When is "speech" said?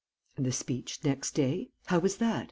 0.51-0.97